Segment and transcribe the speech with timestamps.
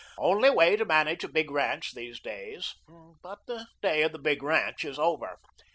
[0.17, 2.73] Only way to manage a big ranch these days.
[3.21, 5.37] But the day of the big ranch is over.